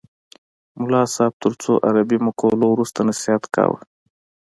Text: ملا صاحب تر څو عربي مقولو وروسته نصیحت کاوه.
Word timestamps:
ملا 0.79 1.01
صاحب 1.15 1.33
تر 1.43 1.53
څو 1.61 1.71
عربي 1.87 2.17
مقولو 2.27 2.65
وروسته 2.69 2.99
نصیحت 3.09 3.43
کاوه. 3.55 3.79